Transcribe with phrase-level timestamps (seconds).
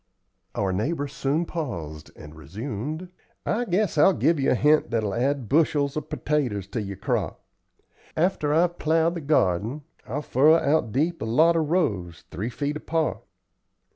[0.55, 3.09] Our neighbor soon paused and resumed:
[3.45, 7.39] "I guess I'll give you a hint that'll add bushels of pertaters to yer crop.
[8.17, 12.77] After I've plowed the garden, I'll furrow out deep a lot of rows, three feet
[12.77, 13.21] apart.